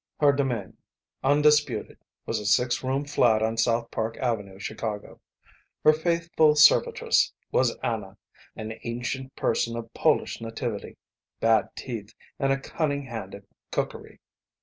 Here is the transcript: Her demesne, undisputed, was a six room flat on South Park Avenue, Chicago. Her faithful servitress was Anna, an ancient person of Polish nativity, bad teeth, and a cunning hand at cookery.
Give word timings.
Her 0.19 0.33
demesne, 0.33 0.77
undisputed, 1.23 1.99
was 2.25 2.39
a 2.39 2.45
six 2.47 2.83
room 2.83 3.05
flat 3.05 3.43
on 3.43 3.55
South 3.55 3.91
Park 3.91 4.17
Avenue, 4.17 4.57
Chicago. 4.57 5.21
Her 5.83 5.93
faithful 5.93 6.55
servitress 6.55 7.31
was 7.51 7.75
Anna, 7.83 8.17
an 8.55 8.73
ancient 8.83 9.35
person 9.35 9.77
of 9.77 9.93
Polish 9.93 10.41
nativity, 10.41 10.97
bad 11.39 11.75
teeth, 11.75 12.15
and 12.39 12.51
a 12.51 12.59
cunning 12.59 13.03
hand 13.03 13.35
at 13.35 13.43
cookery. 13.69 14.19